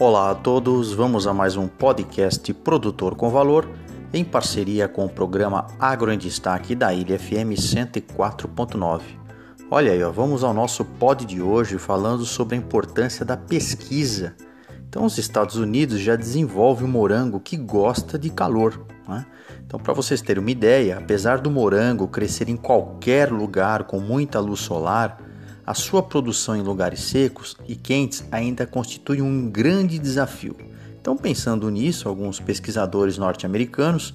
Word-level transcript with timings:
Olá 0.00 0.30
a 0.30 0.34
todos, 0.34 0.94
vamos 0.94 1.26
a 1.26 1.34
mais 1.34 1.58
um 1.58 1.68
podcast 1.68 2.54
Produtor 2.54 3.14
com 3.14 3.28
Valor 3.28 3.68
em 4.14 4.24
parceria 4.24 4.88
com 4.88 5.04
o 5.04 5.10
programa 5.10 5.66
Agro 5.78 6.10
em 6.10 6.16
Destaque 6.16 6.74
da 6.74 6.94
Ilha 6.94 7.18
FM 7.18 7.52
104.9. 7.52 9.02
Olha 9.70 9.92
aí, 9.92 10.02
ó, 10.02 10.10
vamos 10.10 10.42
ao 10.42 10.54
nosso 10.54 10.86
pod 10.86 11.26
de 11.26 11.42
hoje 11.42 11.76
falando 11.76 12.24
sobre 12.24 12.54
a 12.54 12.58
importância 12.58 13.26
da 13.26 13.36
pesquisa. 13.36 14.34
Então, 14.88 15.04
os 15.04 15.18
Estados 15.18 15.56
Unidos 15.56 16.00
já 16.00 16.16
desenvolvem 16.16 16.88
um 16.88 16.92
morango 16.92 17.38
que 17.38 17.58
gosta 17.58 18.18
de 18.18 18.30
calor. 18.30 18.80
Né? 19.06 19.26
Então, 19.66 19.78
para 19.78 19.92
vocês 19.92 20.22
terem 20.22 20.42
uma 20.42 20.50
ideia, 20.50 20.96
apesar 20.96 21.42
do 21.42 21.50
morango 21.50 22.08
crescer 22.08 22.48
em 22.48 22.56
qualquer 22.56 23.30
lugar 23.30 23.84
com 23.84 24.00
muita 24.00 24.40
luz 24.40 24.60
solar, 24.60 25.18
a 25.70 25.74
sua 25.74 26.02
produção 26.02 26.56
em 26.56 26.62
lugares 26.62 26.98
secos 26.98 27.56
e 27.68 27.76
quentes 27.76 28.24
ainda 28.32 28.66
constitui 28.66 29.22
um 29.22 29.48
grande 29.48 30.00
desafio. 30.00 30.56
Então, 31.00 31.16
pensando 31.16 31.70
nisso, 31.70 32.08
alguns 32.08 32.40
pesquisadores 32.40 33.16
norte-americanos 33.16 34.12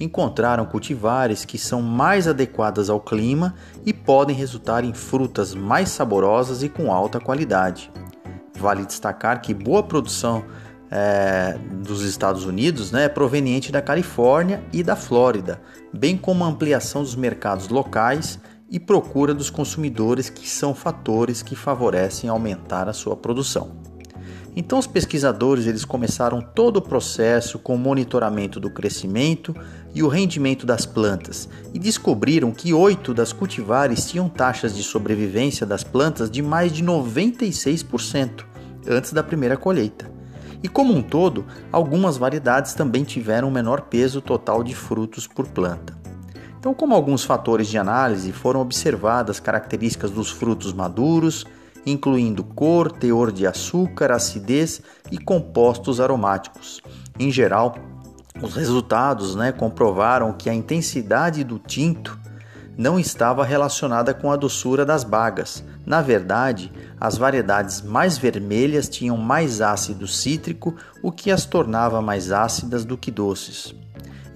encontraram 0.00 0.66
cultivares 0.66 1.44
que 1.44 1.58
são 1.58 1.80
mais 1.80 2.26
adequadas 2.26 2.90
ao 2.90 2.98
clima 2.98 3.54
e 3.84 3.92
podem 3.92 4.34
resultar 4.34 4.82
em 4.82 4.92
frutas 4.92 5.54
mais 5.54 5.90
saborosas 5.90 6.64
e 6.64 6.68
com 6.68 6.92
alta 6.92 7.20
qualidade. 7.20 7.88
Vale 8.58 8.84
destacar 8.84 9.40
que 9.40 9.54
boa 9.54 9.84
produção 9.84 10.44
é, 10.90 11.56
dos 11.84 12.02
Estados 12.02 12.44
Unidos 12.44 12.90
né, 12.90 13.04
é 13.04 13.08
proveniente 13.08 13.70
da 13.70 13.80
Califórnia 13.80 14.60
e 14.72 14.82
da 14.82 14.96
Flórida, 14.96 15.62
bem 15.92 16.16
como 16.16 16.42
a 16.42 16.48
ampliação 16.48 17.02
dos 17.02 17.14
mercados 17.14 17.68
locais 17.68 18.40
e 18.70 18.80
procura 18.80 19.32
dos 19.32 19.50
consumidores, 19.50 20.28
que 20.28 20.48
são 20.48 20.74
fatores 20.74 21.42
que 21.42 21.54
favorecem 21.54 22.28
aumentar 22.28 22.88
a 22.88 22.92
sua 22.92 23.16
produção. 23.16 23.86
Então 24.56 24.78
os 24.78 24.86
pesquisadores 24.86 25.66
eles 25.66 25.84
começaram 25.84 26.40
todo 26.40 26.78
o 26.78 26.82
processo 26.82 27.58
com 27.58 27.74
o 27.74 27.78
monitoramento 27.78 28.58
do 28.58 28.70
crescimento 28.70 29.54
e 29.94 30.02
o 30.02 30.08
rendimento 30.08 30.64
das 30.64 30.86
plantas 30.86 31.46
e 31.74 31.78
descobriram 31.78 32.50
que 32.50 32.72
oito 32.72 33.12
das 33.12 33.34
cultivares 33.34 34.06
tinham 34.10 34.30
taxas 34.30 34.74
de 34.74 34.82
sobrevivência 34.82 35.66
das 35.66 35.84
plantas 35.84 36.30
de 36.30 36.40
mais 36.40 36.72
de 36.72 36.82
96% 36.82 38.46
antes 38.88 39.12
da 39.12 39.22
primeira 39.22 39.58
colheita. 39.58 40.10
E 40.62 40.68
como 40.68 40.94
um 40.94 41.02
todo, 41.02 41.44
algumas 41.70 42.16
variedades 42.16 42.72
também 42.72 43.04
tiveram 43.04 43.50
menor 43.50 43.82
peso 43.82 44.22
total 44.22 44.64
de 44.64 44.74
frutos 44.74 45.26
por 45.26 45.46
planta. 45.48 46.05
Então, 46.66 46.74
como 46.74 46.96
alguns 46.96 47.22
fatores 47.22 47.68
de 47.68 47.78
análise, 47.78 48.32
foram 48.32 48.60
observadas 48.60 49.38
características 49.38 50.10
dos 50.10 50.32
frutos 50.32 50.72
maduros, 50.72 51.46
incluindo 51.86 52.42
cor, 52.42 52.90
teor 52.90 53.30
de 53.30 53.46
açúcar, 53.46 54.10
acidez 54.10 54.82
e 55.08 55.16
compostos 55.16 56.00
aromáticos. 56.00 56.82
Em 57.20 57.30
geral, 57.30 57.76
os 58.42 58.56
resultados 58.56 59.36
né, 59.36 59.52
comprovaram 59.52 60.32
que 60.32 60.50
a 60.50 60.54
intensidade 60.54 61.44
do 61.44 61.60
tinto 61.60 62.18
não 62.76 62.98
estava 62.98 63.44
relacionada 63.44 64.12
com 64.12 64.32
a 64.32 64.36
doçura 64.36 64.84
das 64.84 65.04
bagas. 65.04 65.62
Na 65.86 66.02
verdade, 66.02 66.72
as 67.00 67.16
variedades 67.16 67.80
mais 67.80 68.18
vermelhas 68.18 68.88
tinham 68.88 69.16
mais 69.16 69.60
ácido 69.60 70.08
cítrico, 70.08 70.74
o 71.00 71.12
que 71.12 71.30
as 71.30 71.46
tornava 71.46 72.02
mais 72.02 72.32
ácidas 72.32 72.84
do 72.84 72.98
que 72.98 73.12
doces. 73.12 73.72